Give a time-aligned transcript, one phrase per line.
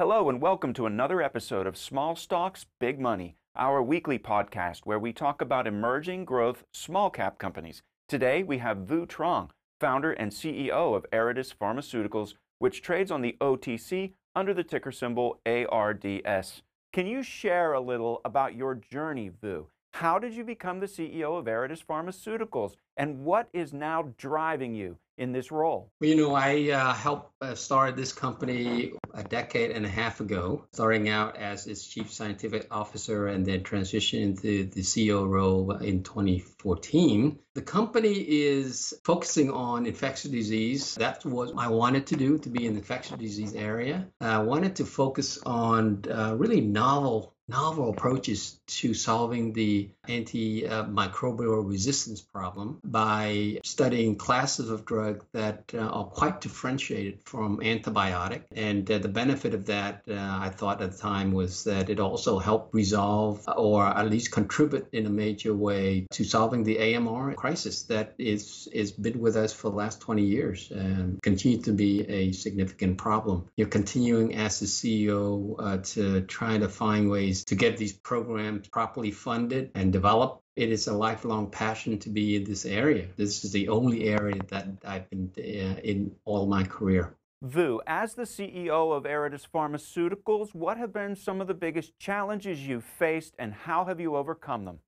[0.00, 4.98] Hello, and welcome to another episode of Small Stocks, Big Money, our weekly podcast where
[4.98, 7.82] we talk about emerging growth small cap companies.
[8.08, 13.36] Today we have Vu Truong, founder and CEO of Aridis Pharmaceuticals, which trades on the
[13.42, 16.62] OTC under the ticker symbol ARDS.
[16.94, 19.66] Can you share a little about your journey, Vu?
[19.92, 24.96] How did you become the CEO of Aridis Pharmaceuticals, and what is now driving you
[25.20, 25.92] in this role?
[26.00, 30.64] You know, I uh, helped uh, start this company a decade and a half ago,
[30.72, 36.02] starting out as its chief scientific officer and then transitioning into the CEO role in
[36.02, 37.38] 2014.
[37.54, 40.94] The company is focusing on infectious disease.
[40.94, 44.08] That's what I wanted to do, to be in the infectious disease area.
[44.20, 52.20] I wanted to focus on uh, really novel novel approaches to solving the antimicrobial resistance
[52.20, 58.42] problem by studying classes of drugs that uh, are quite differentiated from antibiotic.
[58.54, 62.00] And uh, the benefit of that, uh, I thought at the time, was that it
[62.00, 67.34] also helped resolve or at least contribute in a major way to solving the AMR
[67.34, 71.72] crisis that is is been with us for the last 20 years and continue to
[71.72, 73.46] be a significant problem.
[73.56, 78.68] You're continuing as the CEO uh, to try to find ways to get these programs
[78.68, 80.42] properly funded and developed.
[80.56, 83.06] It is a lifelong passion to be in this area.
[83.16, 87.14] This is the only area that I've been uh, in all my career.
[87.42, 92.66] Vu, as the CEO of Aridis Pharmaceuticals, what have been some of the biggest challenges
[92.66, 94.78] you've faced and how have you overcome them?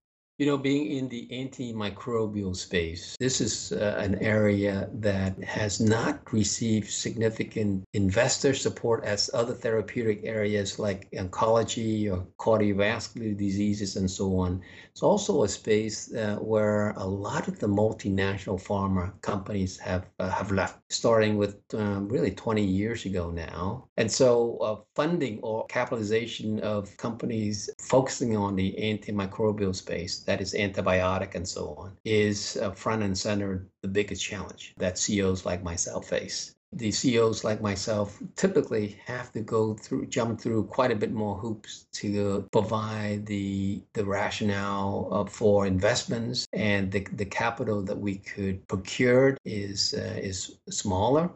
[0.43, 6.33] You know, being in the antimicrobial space, this is uh, an area that has not
[6.33, 14.37] received significant investor support as other therapeutic areas like oncology or cardiovascular diseases and so
[14.37, 14.61] on.
[14.91, 20.29] It's also a space uh, where a lot of the multinational pharma companies have uh,
[20.29, 23.89] have left, starting with um, really 20 years ago now.
[23.97, 30.55] And so, uh, funding or capitalization of companies focusing on the antimicrobial space that is
[30.55, 35.63] antibiotic and so on, is uh, front and center the biggest challenge that CEOs like
[35.63, 36.55] myself face.
[36.75, 41.37] The CEOs like myself typically have to go through, jump through quite a bit more
[41.37, 48.17] hoops to provide the the rationale uh, for investments, and the, the capital that we
[48.17, 51.31] could procure is uh, is smaller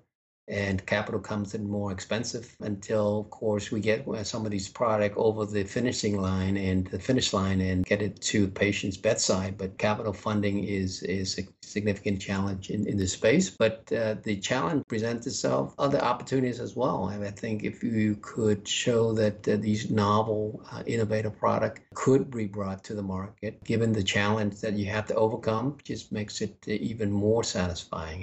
[0.49, 5.17] and capital comes in more expensive until of course we get some of these product
[5.17, 9.59] over the finishing line and the finish line and get it to patient's bedside.
[9.59, 13.51] But capital funding is is a significant challenge in, in this space.
[13.51, 17.09] But uh, the challenge presents itself other opportunities as well.
[17.09, 22.31] And i think if you could show that uh, these novel uh, innovative product could
[22.31, 26.41] be brought to the market given the challenge that you have to overcome just makes
[26.41, 28.23] it even more satisfying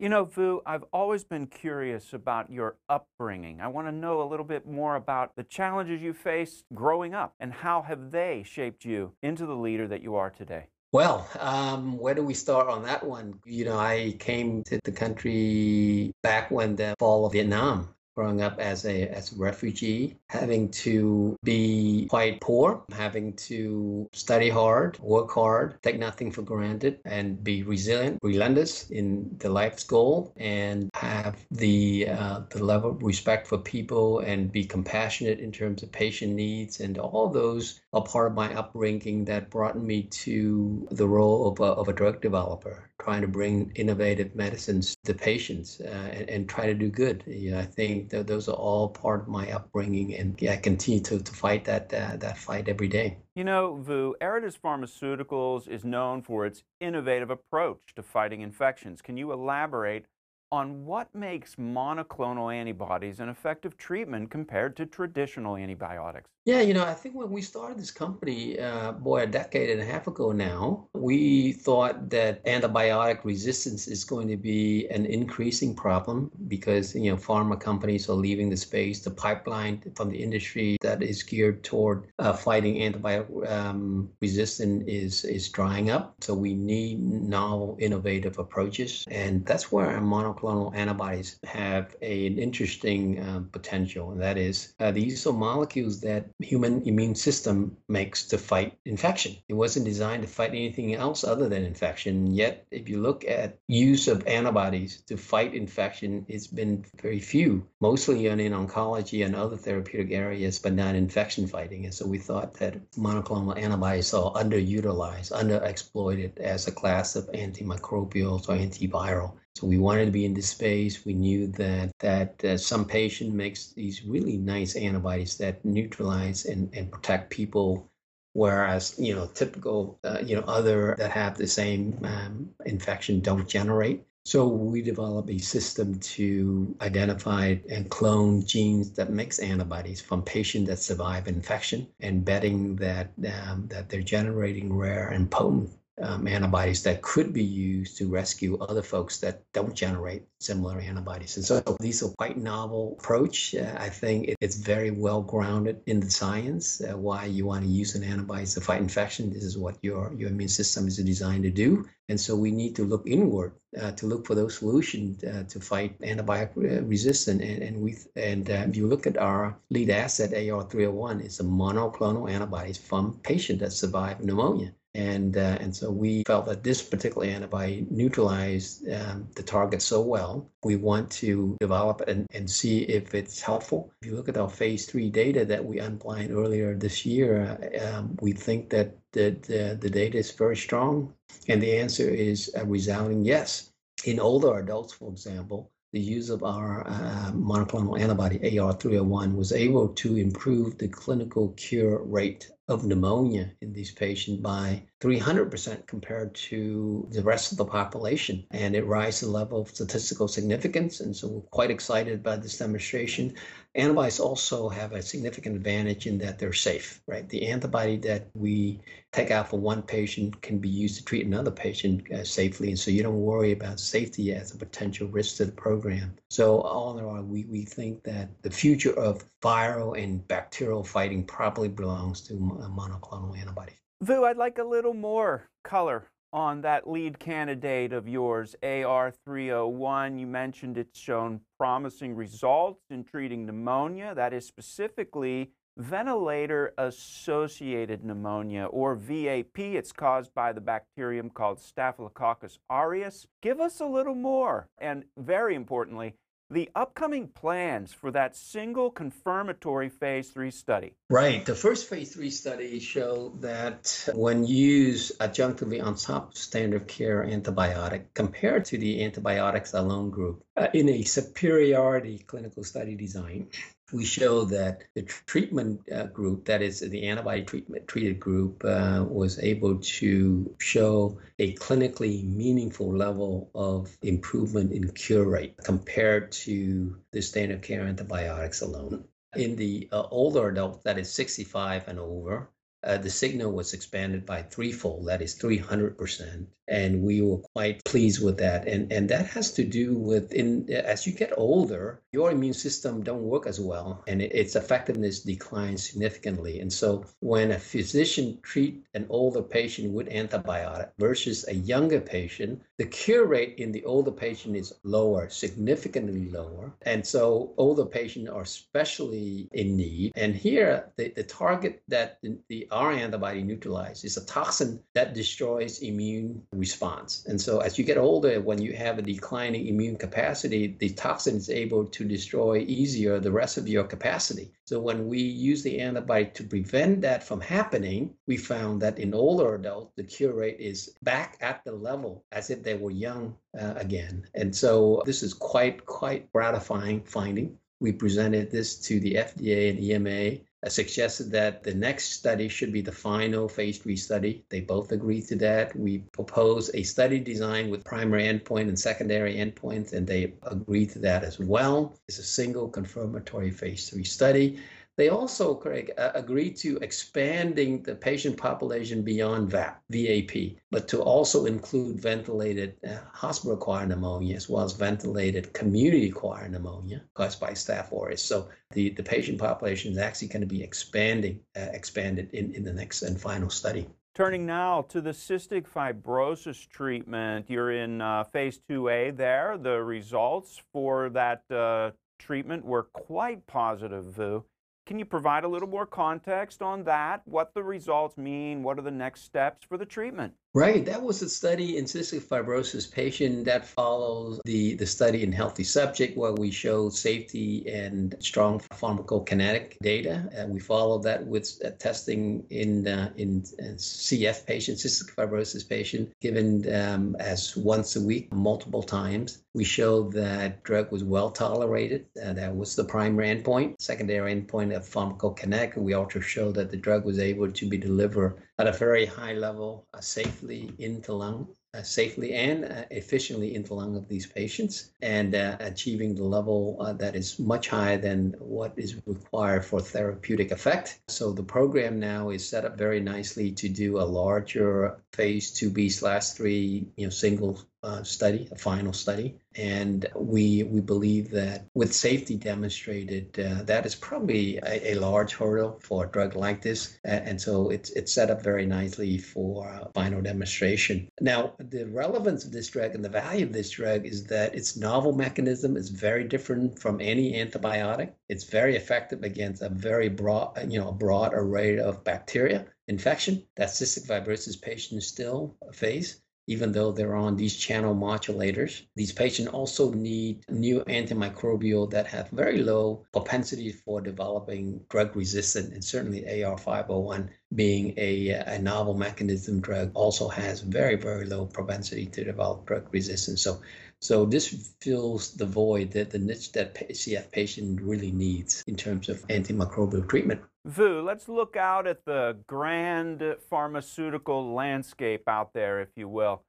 [0.00, 3.60] you know, Vu, I've always been curious about your upbringing.
[3.60, 7.34] I want to know a little bit more about the challenges you faced growing up
[7.38, 10.68] and how have they shaped you into the leader that you are today?
[10.92, 13.40] Well, um, where do we start on that one?
[13.44, 18.58] You know, I came to the country back when the fall of Vietnam growing up
[18.60, 25.30] as a as a refugee, having to be quite poor, having to study hard, work
[25.30, 29.06] hard, take nothing for granted, and be resilient, relentless in
[29.38, 34.64] the life's goal, and have the uh, the level of respect for people and be
[34.66, 39.48] compassionate in terms of patient needs, and all those are part of my upbringing that
[39.48, 44.34] brought me to the role of a, of a drug developer trying to bring innovative
[44.34, 47.24] medicines to patients uh, and, and, try to do good.
[47.26, 51.18] You know, I think those are all part of my upbringing, and I continue to,
[51.18, 53.16] to fight that uh, that fight every day.
[53.34, 59.00] You know, Vu, Aridis Pharmaceuticals is known for its innovative approach to fighting infections.
[59.00, 60.06] Can you elaborate
[60.52, 66.30] on what makes monoclonal antibodies an effective treatment compared to traditional antibiotics?
[66.50, 69.80] Yeah, you know, I think when we started this company, uh, boy, a decade and
[69.80, 75.76] a half ago now, we thought that antibiotic resistance is going to be an increasing
[75.76, 78.98] problem because, you know, pharma companies are leaving the space.
[78.98, 85.24] The pipeline from the industry that is geared toward uh, fighting antibiotic um, resistance is,
[85.24, 86.16] is drying up.
[86.20, 89.04] So we need novel, innovative approaches.
[89.08, 94.90] And that's where monoclonal antibodies have a, an interesting uh, potential, and that is uh,
[94.90, 99.36] these are molecules that human immune system makes to fight infection.
[99.48, 102.32] It wasn't designed to fight anything else other than infection.
[102.32, 107.66] Yet, if you look at use of antibodies to fight infection, it's been very few,
[107.80, 111.84] mostly in, in oncology and other therapeutic areas, but not infection fighting.
[111.84, 118.48] And so we thought that monoclonal antibodies are underutilized, underexploited as a class of antimicrobials
[118.48, 119.34] or antiviral.
[119.56, 121.04] So we wanted to be in this space.
[121.04, 126.72] We knew that that uh, some patient makes these really nice antibodies that neutralize and,
[126.74, 127.90] and protect people
[128.32, 133.48] whereas you know typical uh, you know other that have the same um, infection don't
[133.48, 140.22] generate so we developed a system to identify and clone genes that makes antibodies from
[140.22, 145.70] patients that survive infection and betting that um, that they're generating rare and potent
[146.02, 151.36] um, antibodies that could be used to rescue other folks that don't generate similar antibodies.
[151.36, 153.54] And so these are quite novel approach.
[153.54, 156.80] Uh, I think it's very well grounded in the science.
[156.80, 159.32] Uh, why you want to use an antibody to fight infection.
[159.32, 161.86] This is what your your immune system is designed to do.
[162.08, 165.60] And so we need to look inward uh, to look for those solutions uh, to
[165.60, 166.50] fight antibiotic
[166.88, 167.42] resistance.
[167.42, 171.44] And, and we and uh, if you look at our lead asset AR301, it's a
[171.44, 174.72] monoclonal antibodies from patient that survived pneumonia.
[174.94, 180.00] And, uh, and so we felt that this particular antibody neutralized um, the target so
[180.00, 180.50] well.
[180.64, 183.92] We want to develop it and, and see if it's helpful.
[184.02, 188.16] If you look at our phase three data that we unblind earlier this year, um,
[188.20, 191.14] we think that the, the, the, data is very strong.
[191.48, 193.70] And the answer is a resounding yes.
[194.04, 199.88] In older adults, for example, the use of our uh, monoclonal antibody AR301 was able
[199.88, 207.08] to improve the clinical cure rate of pneumonia in these patients by 300% compared to
[207.10, 208.46] the rest of the population.
[208.52, 211.00] And it rises the level of statistical significance.
[211.00, 213.34] And so we're quite excited by this demonstration.
[213.74, 217.28] Antibodies also have a significant advantage in that they're safe, right?
[217.28, 218.80] The antibody that we
[219.12, 222.68] take out for one patient can be used to treat another patient uh, safely.
[222.68, 226.14] And so you don't worry about safety as a potential risk to the program.
[226.28, 231.24] So all in all, we, we think that the future of viral and bacterial fighting
[231.24, 233.76] probably belongs to monoclonal antibodies.
[234.02, 240.20] Vu, I'd like a little more color on that lead candidate of yours, AR301.
[240.20, 244.14] You mentioned it's shown promising results in treating pneumonia.
[244.14, 249.58] That is specifically ventilator associated pneumonia, or VAP.
[249.58, 253.26] It's caused by the bacterium called Staphylococcus aureus.
[253.40, 254.68] Give us a little more.
[254.78, 256.14] And very importantly,
[256.50, 260.96] the upcoming plans for that single confirmatory phase three study.
[261.08, 261.46] Right.
[261.46, 267.24] The first phase three study showed that when used adjunctively on top of standard care
[267.24, 273.48] antibiotic compared to the antibiotics alone group uh, in a superiority clinical study design,
[273.92, 279.04] we show that the treatment uh, group, that is the antibody treatment treated group, uh,
[279.08, 286.96] was able to show a clinically meaningful level of improvement in cure rate compared to
[287.12, 289.04] the standard care antibiotics alone.
[289.34, 292.50] In the uh, older adult, that is 65 and over,
[292.82, 296.46] uh, the signal was expanded by threefold, that is 300%.
[296.68, 298.68] And we were quite pleased with that.
[298.68, 303.02] And, and that has to do with in as you get older, your immune system
[303.02, 306.60] don't work as well and it, its effectiveness declines significantly.
[306.60, 312.62] And so when a physician treat an older patient with antibiotic versus a younger patient,
[312.78, 316.72] the cure rate in the older patient is lower, significantly lower.
[316.82, 320.12] And so older patients are especially in need.
[320.14, 325.14] And here the, the target that the, the our antibody neutralizes is a toxin that
[325.14, 327.24] destroys immune response.
[327.26, 331.36] And so as you get older, when you have a declining immune capacity, the toxin
[331.36, 334.52] is able to destroy easier the rest of your capacity.
[334.64, 339.14] So when we use the antibody to prevent that from happening, we found that in
[339.14, 343.36] older adults, the cure rate is back at the level as if they were young
[343.58, 344.26] uh, again.
[344.34, 347.58] And so this is quite, quite gratifying finding.
[347.80, 352.82] We presented this to the FDA and EMA suggested that the next study should be
[352.82, 354.44] the final phase three study.
[354.50, 355.74] They both agreed to that.
[355.74, 360.98] We proposed a study design with primary endpoint and secondary endpoints, and they agreed to
[361.00, 361.96] that as well.
[362.08, 364.58] It's a single confirmatory phase three study.
[365.00, 371.00] They also, Craig, uh, agreed to expanding the patient population beyond VAP, VAP, but to
[371.00, 377.90] also include ventilated uh, hospital-acquired pneumonia as well as ventilated community-acquired pneumonia caused by Staph
[377.92, 378.22] aureus.
[378.22, 382.62] So the, the patient population is actually going to be expanding, uh, expanded in, in
[382.62, 383.88] the next and final study.
[384.14, 389.56] Turning now to the cystic fibrosis treatment, you're in uh, phase 2A there.
[389.56, 394.44] The results for that uh, treatment were quite positive, Vu.
[394.90, 397.22] Can you provide a little more context on that?
[397.24, 398.64] What the results mean?
[398.64, 400.34] What are the next steps for the treatment?
[400.52, 400.84] Right.
[400.84, 405.62] That was a study in cystic fibrosis patient that follows the, the study in healthy
[405.62, 410.28] subject where we showed safety and strong pharmacokinetic data.
[410.32, 416.10] And we followed that with uh, testing in uh, in CF patients, cystic fibrosis patient,
[416.20, 419.44] given um, as once a week, multiple times.
[419.54, 422.06] We showed that drug was well tolerated.
[422.20, 423.80] Uh, that was the primary endpoint.
[423.80, 425.76] Secondary endpoint of pharmacokinetic.
[425.76, 429.32] We also showed that the drug was able to be delivered at a very high
[429.32, 430.00] level, uh,
[430.40, 435.56] safely into lung, uh, safely and uh, efficiently into lung of these patients, and uh,
[435.60, 440.98] achieving the level uh, that is much higher than what is required for therapeutic effect.
[441.08, 445.92] So the program now is set up very nicely to do a larger phase 2b
[445.92, 447.60] slash 3 you know single
[448.02, 453.94] study, a final study, and we we believe that with safety demonstrated, uh, that is
[453.94, 458.30] probably a, a, large hurdle for a drug like this, and so it's it's set
[458.30, 461.08] up very nicely for final demonstration.
[461.20, 464.76] Now, the relevance of this drug and the value of this drug is that its
[464.76, 468.12] novel mechanism is very different from any antibiotic.
[468.28, 473.68] It's very effective against a very broad, you know, broad array of bacteria infection that
[473.68, 476.20] cystic fibrosis patients still face
[476.50, 478.82] even though they're on these channel modulators.
[478.96, 485.72] These patients also need new antimicrobial that have very low propensity for developing drug resistant,
[485.72, 492.06] and certainly AR501 being a, a novel mechanism drug also has very, very low propensity
[492.06, 493.42] to develop drug resistance.
[493.42, 493.60] So
[494.00, 499.08] so this fills the void that the niche that CF patient really needs in terms
[499.08, 500.40] of antimicrobial treatment.
[500.64, 506.42] Vu, let's look out at the grand pharmaceutical landscape out there, if you will.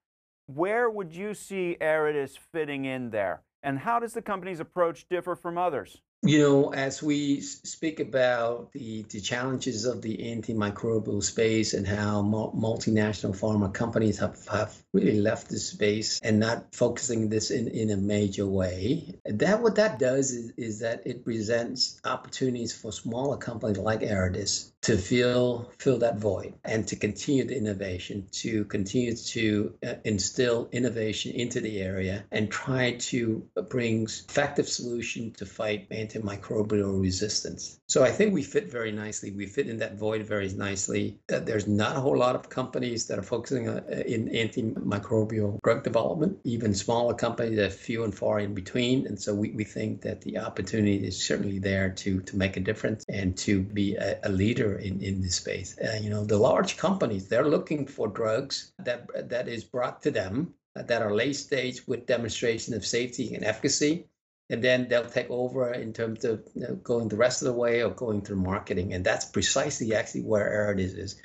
[0.47, 3.41] Where would you see Aridis fitting in there?
[3.63, 6.01] And how does the company's approach differ from others?
[6.23, 12.21] You know, as we speak about the, the challenges of the antimicrobial space and how
[12.21, 17.89] multinational pharma companies have, have really left this space and not focusing this in, in
[17.89, 23.37] a major way, that what that does is, is that it presents opportunities for smaller
[23.37, 29.15] companies like Aridis to fill fill that void and to continue the innovation, to continue
[29.15, 35.87] to uh, instill innovation into the area and try to bring effective solution to fight
[36.11, 37.79] antimicrobial resistance.
[37.87, 39.31] So I think we fit very nicely.
[39.31, 41.19] We fit in that void very nicely.
[41.27, 45.83] There's not a whole lot of companies that are focusing on, uh, in antimicrobial drug
[45.83, 46.39] development.
[46.43, 49.07] Even smaller companies that few and far in between.
[49.07, 52.59] And so we, we think that the opportunity is certainly there to to make a
[52.59, 55.77] difference and to be a, a leader in, in this space.
[55.79, 60.11] Uh, you know, the large companies, they're looking for drugs that that is brought to
[60.11, 64.07] them that are late stage with demonstration of safety and efficacy.
[64.51, 67.53] And then they'll take over in terms of you know, going the rest of the
[67.53, 68.93] way or going through marketing.
[68.93, 71.21] And that's precisely actually where Aridis is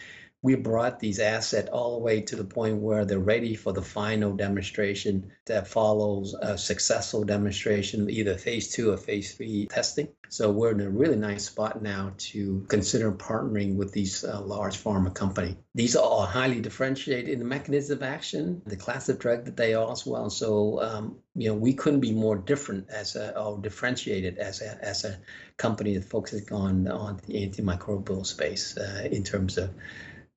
[0.47, 3.83] we brought these assets all the way to the point where they're ready for the
[3.83, 10.07] final demonstration that follows a successful demonstration, either phase two or phase three testing.
[10.29, 14.77] So we're in a really nice spot now to consider partnering with these uh, large
[14.77, 15.57] pharma company.
[15.75, 19.57] These are all highly differentiated in the mechanism of action, the class of drug that
[19.57, 20.31] they are as well.
[20.31, 24.79] So um, you know we couldn't be more different as a or differentiated as a
[24.81, 25.19] as a
[25.57, 29.71] company that focuses on on the antimicrobial space uh, in terms of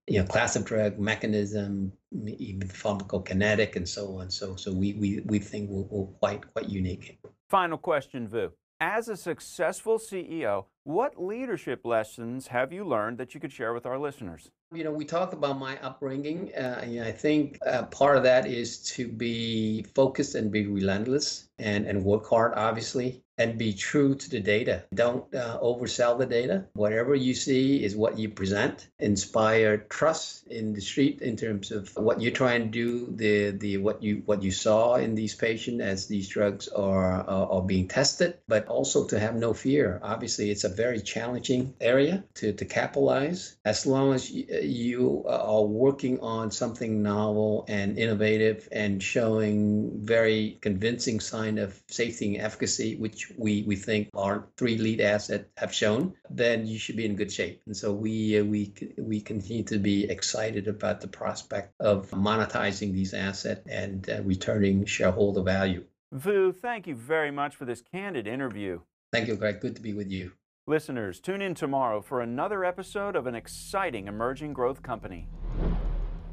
[0.09, 1.91] you know, class of drug, mechanism,
[2.25, 4.29] even pharmacokinetic, and so on.
[4.31, 7.19] So, so we we we think we're, we're quite quite unique.
[7.49, 8.51] Final question, Vu.
[8.81, 13.85] As a successful CEO, what leadership lessons have you learned that you could share with
[13.85, 14.49] our listeners?
[14.73, 16.51] You know, we talked about my upbringing.
[16.55, 21.85] Uh, I think uh, part of that is to be focused and be relentless and,
[21.85, 24.83] and work hard, obviously and be true to the data.
[24.93, 26.65] Don't uh, oversell the data.
[26.73, 28.85] Whatever you see is what you present.
[28.99, 33.77] Inspire trust in the street in terms of what you're trying to do, the the
[33.77, 37.87] what you what you saw in these patients as these drugs are are, are being
[37.87, 39.99] tested, but also to have no fear.
[40.03, 43.55] Obviously, it's a very challenging area to to capitalize.
[43.63, 51.19] As long as you, are working on something novel and innovative and showing very convincing
[51.19, 56.13] sign of safety and efficacy, which we we think our three lead assets have shown,
[56.29, 57.61] then you should be in good shape.
[57.65, 62.93] And so we uh, we we continue to be excited about the prospect of monetizing
[62.93, 65.85] these assets and uh, returning shareholder value.
[66.11, 68.81] Vu, thank you very much for this candid interview.
[69.11, 69.59] Thank you, Greg.
[69.59, 70.31] Good to be with you.
[70.67, 75.27] Listeners, tune in tomorrow for another episode of an exciting emerging growth company.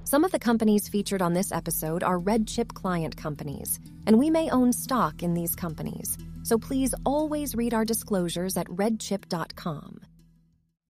[0.06, 4.48] Some of the companies featured on this episode are RedChip client companies, and we may
[4.50, 6.16] own stock in these companies.
[6.44, 10.05] So please always read our disclosures at redchip.com.